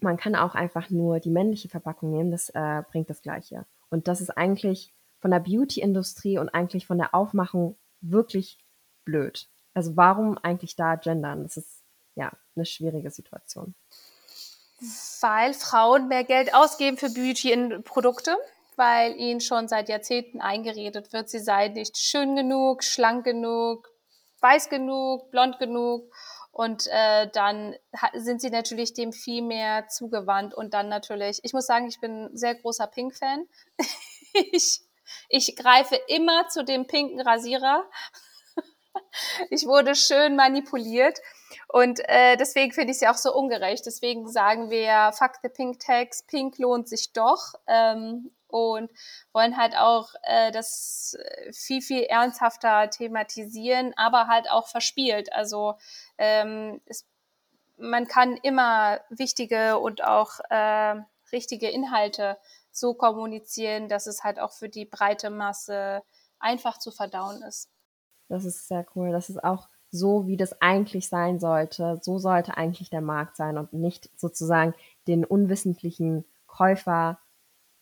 [0.00, 3.66] man kann auch einfach nur die männliche Verpackung nehmen, das äh, bringt das Gleiche.
[3.90, 8.58] Und das ist eigentlich von der Beauty-Industrie und eigentlich von der Aufmachung wirklich
[9.04, 9.48] blöd.
[9.74, 11.42] Also warum eigentlich da gendern?
[11.42, 11.82] Das ist
[12.14, 13.74] ja eine schwierige Situation.
[15.20, 18.36] Weil Frauen mehr Geld ausgeben für Beauty-Produkte,
[18.76, 23.88] weil ihnen schon seit Jahrzehnten eingeredet wird, sie seien nicht schön genug, schlank genug,
[24.40, 26.10] weiß genug, blond genug.
[26.52, 27.76] Und äh, dann
[28.14, 30.54] sind sie natürlich dem viel mehr zugewandt.
[30.54, 33.46] Und dann natürlich, ich muss sagen, ich bin ein sehr großer Pink-Fan.
[34.52, 34.80] ich
[35.28, 37.88] ich greife immer zu dem pinken Rasierer.
[39.50, 41.18] ich wurde schön manipuliert.
[41.72, 43.86] Und äh, deswegen finde ich es ja auch so ungerecht.
[43.86, 47.54] Deswegen sagen wir ja, fuck the pink tags, pink lohnt sich doch.
[47.68, 48.90] Ähm, und
[49.32, 51.16] wollen halt auch äh, das
[51.52, 55.32] viel, viel ernsthafter thematisieren, aber halt auch verspielt.
[55.32, 55.76] Also
[56.18, 57.06] ähm, es,
[57.78, 60.96] man kann immer wichtige und auch äh,
[61.30, 62.36] richtige Inhalte
[62.72, 66.02] so kommunizieren, dass es halt auch für die breite Masse
[66.40, 67.70] einfach zu verdauen ist.
[68.28, 69.12] Das ist sehr cool.
[69.12, 71.98] Das ist auch so, wie das eigentlich sein sollte.
[72.02, 74.74] So sollte eigentlich der Markt sein und nicht sozusagen
[75.06, 77.18] den unwissentlichen Käufer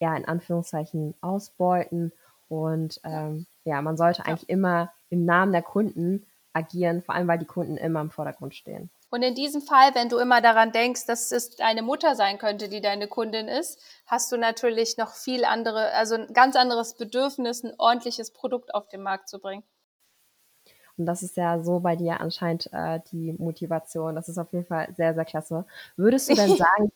[0.00, 2.12] ja in Anführungszeichen ausbeuten.
[2.48, 7.38] Und ähm, ja, man sollte eigentlich immer im Namen der Kunden agieren, vor allem weil
[7.38, 8.90] die Kunden immer im Vordergrund stehen.
[9.10, 12.68] Und in diesem Fall, wenn du immer daran denkst, dass es deine Mutter sein könnte,
[12.68, 17.64] die deine Kundin ist, hast du natürlich noch viel andere, also ein ganz anderes Bedürfnis,
[17.64, 19.64] ein ordentliches Produkt auf den Markt zu bringen.
[20.98, 24.16] Und das ist ja so bei dir anscheinend äh, die Motivation.
[24.16, 25.64] Das ist auf jeden Fall sehr, sehr klasse.
[25.96, 26.92] Würdest du denn sagen,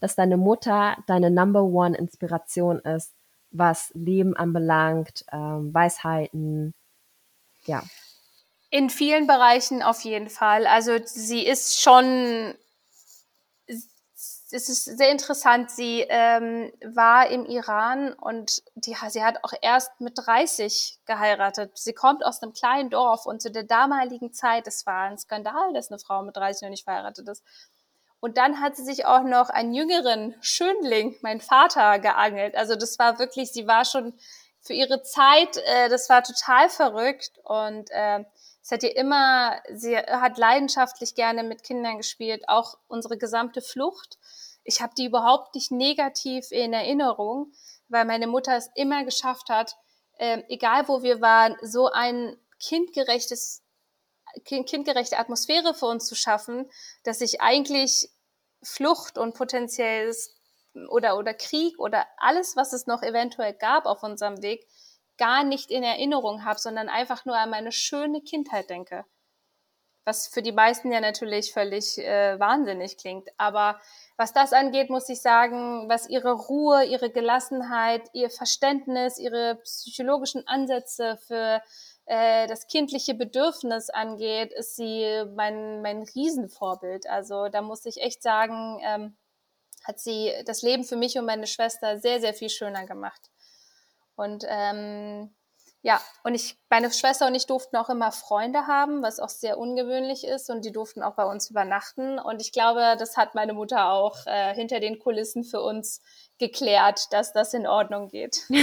[0.00, 3.12] dass deine Mutter deine Number One Inspiration ist,
[3.52, 6.74] was Leben anbelangt, ähm, Weisheiten,
[7.64, 7.82] ja?
[8.70, 10.66] In vielen Bereichen auf jeden Fall.
[10.66, 12.54] Also sie ist schon,
[14.56, 15.70] es ist sehr interessant.
[15.70, 21.76] Sie ähm, war im Iran und die, sie hat auch erst mit 30 geheiratet.
[21.76, 25.74] Sie kommt aus einem kleinen Dorf und zu der damaligen Zeit, es war ein Skandal,
[25.74, 27.44] dass eine Frau mit 30 noch nicht verheiratet ist.
[28.20, 32.56] Und dann hat sie sich auch noch einen jüngeren Schönling, mein Vater, geangelt.
[32.56, 34.14] Also das war wirklich, sie war schon
[34.62, 37.32] für ihre Zeit, äh, das war total verrückt.
[37.44, 38.24] Und äh,
[38.62, 44.18] es hat ihr immer, sie hat leidenschaftlich gerne mit Kindern gespielt, auch unsere gesamte Flucht.
[44.66, 47.52] Ich habe die überhaupt nicht negativ in Erinnerung,
[47.88, 49.76] weil meine Mutter es immer geschafft hat,
[50.18, 53.62] äh, egal wo wir waren, so ein kindgerechtes
[54.44, 56.70] kindgerechte Atmosphäre für uns zu schaffen,
[57.04, 58.10] dass ich eigentlich
[58.62, 60.34] Flucht und potenzielles
[60.90, 64.66] oder, oder Krieg oder alles, was es noch eventuell gab auf unserem Weg,
[65.16, 69.04] gar nicht in Erinnerung habe, sondern einfach nur an meine schöne Kindheit denke.
[70.04, 73.28] Was für die meisten ja natürlich völlig äh, wahnsinnig klingt.
[73.38, 73.80] Aber
[74.16, 80.46] was das angeht, muss ich sagen, was ihre Ruhe, ihre Gelassenheit, ihr Verständnis, ihre psychologischen
[80.48, 81.60] Ansätze für
[82.06, 87.06] äh, das kindliche Bedürfnis angeht, ist sie mein, mein Riesenvorbild.
[87.08, 89.16] Also da muss ich echt sagen, ähm,
[89.84, 93.30] hat sie das Leben für mich und meine Schwester sehr, sehr viel schöner gemacht.
[94.16, 95.35] Und ähm,
[95.86, 99.56] ja, und ich, meine Schwester und ich durften auch immer Freunde haben, was auch sehr
[99.56, 100.50] ungewöhnlich ist.
[100.50, 102.18] Und die durften auch bei uns übernachten.
[102.18, 106.02] Und ich glaube, das hat meine Mutter auch äh, hinter den Kulissen für uns
[106.40, 108.40] geklärt, dass das in Ordnung geht.
[108.48, 108.58] Und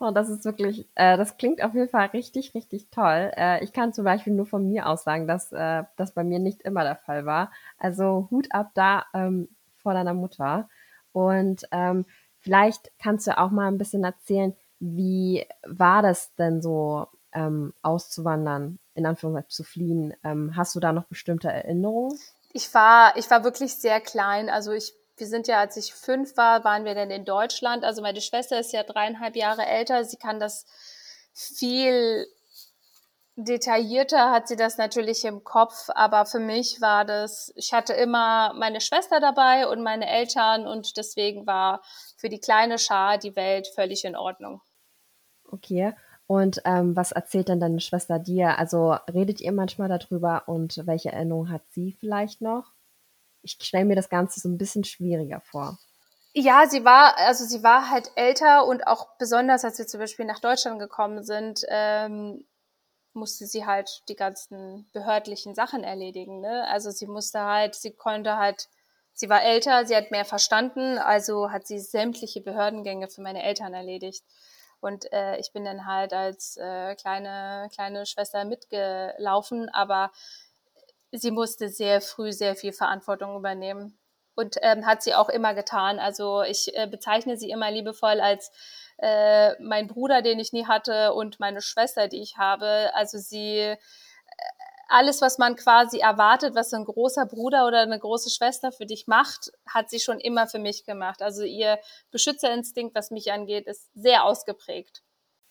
[0.00, 3.30] oh, das ist wirklich, äh, das klingt auf jeden Fall richtig, richtig toll.
[3.36, 6.38] Äh, ich kann zum Beispiel nur von mir aus sagen, dass äh, das bei mir
[6.38, 7.52] nicht immer der Fall war.
[7.76, 10.70] Also Hut ab da ähm, vor deiner Mutter.
[11.12, 12.06] Und ähm,
[12.40, 18.78] vielleicht kannst du auch mal ein bisschen erzählen, wie war das denn so, ähm, auszuwandern,
[18.94, 20.14] in Anführungszeichen zu fliehen?
[20.24, 22.18] Ähm, hast du da noch bestimmte Erinnerungen?
[22.52, 24.50] Ich war, ich war wirklich sehr klein.
[24.50, 27.84] Also ich wir sind ja, als ich fünf war, waren wir dann in Deutschland.
[27.84, 30.04] Also meine Schwester ist ja dreieinhalb Jahre älter.
[30.04, 30.64] Sie kann das
[31.32, 32.26] viel
[33.36, 38.52] detaillierter hat sie das natürlich im Kopf, aber für mich war das, ich hatte immer
[38.54, 41.82] meine Schwester dabei und meine Eltern und deswegen war
[42.18, 44.60] für die kleine Schar die Welt völlig in Ordnung.
[45.52, 45.92] Okay.
[46.26, 48.58] Und ähm, was erzählt dann deine Schwester dir?
[48.58, 52.72] Also redet ihr manchmal darüber und welche Erinnerungen hat sie vielleicht noch?
[53.42, 55.78] ich stelle mir das Ganze so ein bisschen schwieriger vor.
[56.34, 60.24] Ja, sie war, also sie war halt älter und auch besonders, als wir zum Beispiel
[60.24, 62.46] nach Deutschland gekommen sind, ähm,
[63.12, 66.40] musste sie halt die ganzen behördlichen Sachen erledigen.
[66.40, 66.66] Ne?
[66.68, 68.70] Also sie musste halt, sie konnte halt,
[69.12, 73.74] sie war älter, sie hat mehr verstanden, also hat sie sämtliche Behördengänge für meine Eltern
[73.74, 74.24] erledigt.
[74.82, 80.10] Und äh, ich bin dann halt als äh, kleine, kleine Schwester mitgelaufen, aber
[81.12, 83.96] sie musste sehr früh sehr viel Verantwortung übernehmen
[84.34, 86.00] und ähm, hat sie auch immer getan.
[86.00, 88.50] Also ich äh, bezeichne sie immer liebevoll als
[88.98, 92.90] äh, mein Bruder, den ich nie hatte und meine Schwester, die ich habe.
[92.94, 93.76] Also sie
[94.92, 99.06] alles, was man quasi erwartet, was ein großer Bruder oder eine große Schwester für dich
[99.06, 101.22] macht, hat sie schon immer für mich gemacht.
[101.22, 101.78] Also ihr
[102.10, 105.02] Beschützerinstinkt, was mich angeht, ist sehr ausgeprägt.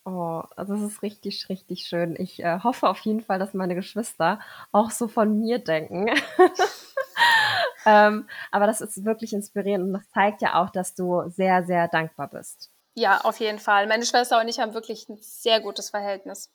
[0.04, 2.16] Oh, also das ist richtig, richtig schön.
[2.18, 4.40] Ich äh, hoffe auf jeden Fall, dass meine Geschwister
[4.72, 6.08] auch so von mir denken.
[7.86, 11.86] ähm, aber das ist wirklich inspirierend und das zeigt ja auch, dass du sehr, sehr
[11.88, 12.70] dankbar bist.
[12.94, 13.86] Ja, auf jeden Fall.
[13.86, 16.50] Meine Schwester und ich haben wirklich ein sehr gutes Verhältnis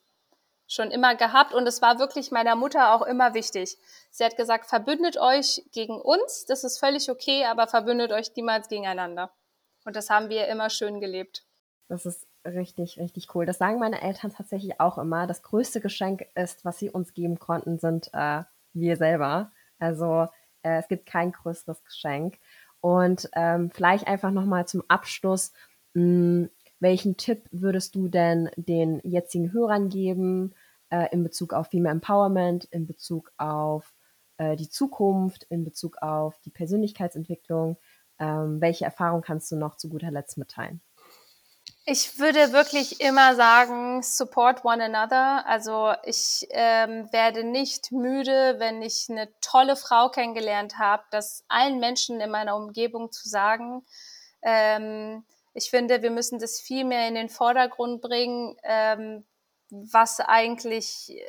[0.67, 3.77] schon immer gehabt und es war wirklich meiner Mutter auch immer wichtig.
[4.11, 8.67] Sie hat gesagt, verbündet euch gegen uns, das ist völlig okay, aber verbündet euch niemals
[8.67, 9.31] gegeneinander.
[9.85, 11.45] Und das haben wir immer schön gelebt.
[11.87, 13.45] Das ist richtig, richtig cool.
[13.45, 15.27] Das sagen meine Eltern tatsächlich auch immer.
[15.27, 19.51] Das größte Geschenk ist, was sie uns geben konnten, sind äh, wir selber.
[19.79, 20.27] Also
[20.63, 22.39] äh, es gibt kein größeres Geschenk.
[22.81, 25.53] Und ähm, vielleicht einfach nochmal zum Abschluss,
[25.93, 26.49] mh, hm,
[26.79, 30.53] welchen Tipp würdest du denn den jetzigen Hörern geben
[30.89, 33.93] äh, in Bezug auf Female Empowerment, in Bezug auf
[34.37, 37.77] äh, die Zukunft, in Bezug auf die Persönlichkeitsentwicklung?
[38.19, 40.81] Ähm, welche Erfahrung kannst du noch zu guter Letzt mitteilen?
[41.89, 45.47] Ich würde wirklich immer sagen, support one another.
[45.47, 51.79] Also ich ähm, werde nicht müde, wenn ich eine tolle Frau kennengelernt habe, das allen
[51.79, 53.85] Menschen in meiner Umgebung zu sagen.
[54.41, 55.23] Ähm,
[55.57, 59.25] ich finde, wir müssen das viel mehr in den Vordergrund bringen, ähm,
[59.71, 61.19] was eigentlich,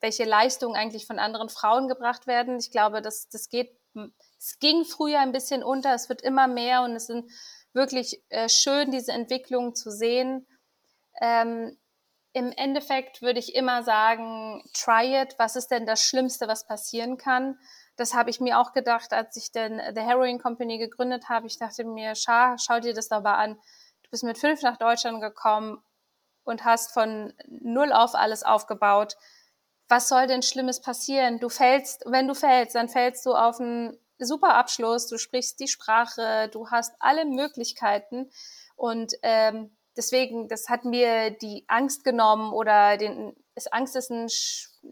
[0.00, 2.60] welche Leistungen eigentlich von anderen Frauen gebracht werden.
[2.60, 3.76] Ich glaube, das, das geht,
[4.38, 7.28] es ging früher ein bisschen unter, es wird immer mehr und es sind
[7.72, 10.46] wirklich äh, schön, diese Entwicklung zu sehen.
[11.20, 11.76] Ähm,
[12.34, 15.34] Im Endeffekt würde ich immer sagen, try it.
[15.36, 17.58] Was ist denn das Schlimmste, was passieren kann?
[17.98, 21.48] Das habe ich mir auch gedacht, als ich denn The Heroin Company gegründet habe.
[21.48, 23.54] Ich dachte mir, schau, schau dir das doch mal an.
[24.04, 25.82] Du bist mit fünf nach Deutschland gekommen
[26.44, 29.16] und hast von null auf alles aufgebaut.
[29.88, 31.40] was soll denn Schlimmes passieren?
[31.40, 35.68] Du fällst, wenn du fällst, dann fällst du auf einen super Abschluss, du sprichst die
[35.68, 38.30] Sprache, du hast alle Möglichkeiten
[38.76, 44.28] und ähm, deswegen, das hat mir die Angst genommen oder den, ist Angst ist ein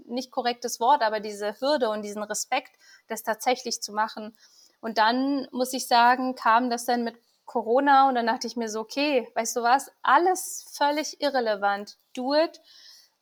[0.04, 2.76] nicht korrektes Wort, aber diese Hürde und diesen Respekt,
[3.08, 4.36] das tatsächlich zu machen.
[4.80, 8.68] Und dann muss ich sagen, kam das dann mit Corona und dann dachte ich mir
[8.68, 11.96] so, okay, weißt du was, alles völlig irrelevant.
[12.14, 12.60] Do it.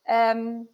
[0.07, 0.69] Ähm,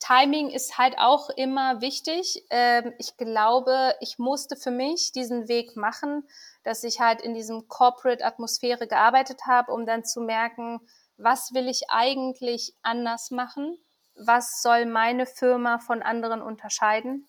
[0.00, 2.44] Timing ist halt auch immer wichtig.
[2.50, 6.26] Ähm, ich glaube, ich musste für mich diesen Weg machen,
[6.62, 10.80] dass ich halt in diesem Corporate-Atmosphäre gearbeitet habe, um dann zu merken,
[11.16, 13.76] was will ich eigentlich anders machen?
[14.18, 17.28] Was soll meine Firma von anderen unterscheiden?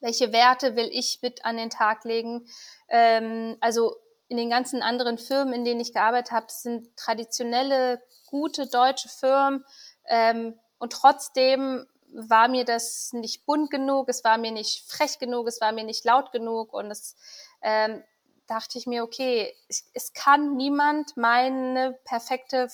[0.00, 2.46] Welche Werte will ich mit an den Tag legen?
[2.88, 3.96] Ähm, also
[4.28, 9.64] in den ganzen anderen Firmen, in denen ich gearbeitet habe, sind traditionelle, gute deutsche Firmen.
[10.06, 15.48] Ähm, und trotzdem war mir das nicht bunt genug, es war mir nicht frech genug,
[15.48, 17.16] es war mir nicht laut genug und es
[17.62, 18.04] ähm,
[18.46, 22.68] dachte ich mir, okay, es, es kann niemand meine perfekte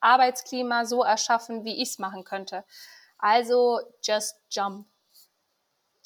[0.00, 2.64] Arbeitsklima so erschaffen, wie ich es machen könnte.
[3.18, 4.86] Also just jump.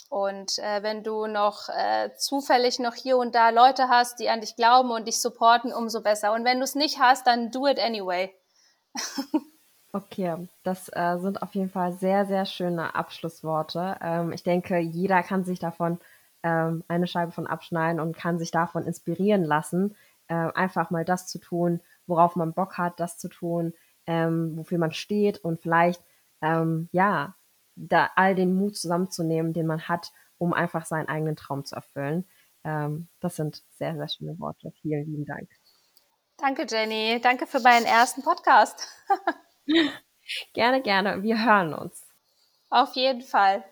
[0.08, 4.40] Und äh, wenn du noch äh, zufällig noch hier und da Leute hast, die an
[4.40, 6.32] dich glauben und dich supporten, umso besser.
[6.32, 8.34] Und wenn du es nicht hast, dann do it anyway.
[9.92, 13.96] Okay, das äh, sind auf jeden Fall sehr, sehr schöne Abschlussworte.
[14.00, 15.98] Ähm, ich denke, jeder kann sich davon
[16.44, 19.96] ähm, eine Scheibe von abschneiden und kann sich davon inspirieren lassen,
[20.28, 21.80] äh, einfach mal das zu tun,
[22.10, 23.72] worauf man Bock hat, das zu tun,
[24.06, 26.04] ähm, wofür man steht und vielleicht,
[26.42, 27.36] ähm, ja,
[27.76, 32.28] da all den Mut zusammenzunehmen, den man hat, um einfach seinen eigenen Traum zu erfüllen.
[32.64, 34.72] Ähm, das sind sehr, sehr schöne Worte.
[34.82, 35.48] Vielen lieben Dank.
[36.36, 37.20] Danke, Jenny.
[37.22, 38.88] Danke für meinen ersten Podcast.
[40.54, 41.22] gerne, gerne.
[41.22, 42.06] Wir hören uns.
[42.70, 43.64] Auf jeden Fall.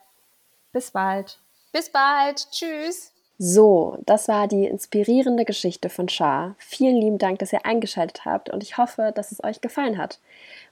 [0.73, 1.41] Bis bald.
[1.73, 2.51] Bis bald.
[2.51, 3.18] Tschüss.
[3.41, 6.57] So, das war die inspirierende Geschichte von Shah.
[6.59, 10.19] Vielen lieben Dank, dass ihr eingeschaltet habt und ich hoffe, dass es euch gefallen hat.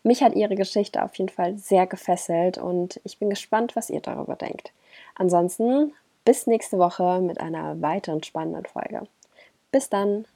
[0.03, 4.01] Mich hat ihre Geschichte auf jeden Fall sehr gefesselt und ich bin gespannt, was ihr
[4.01, 4.73] darüber denkt.
[5.15, 5.93] Ansonsten
[6.25, 9.07] bis nächste Woche mit einer weiteren spannenden Folge.
[9.71, 10.27] Bis dann.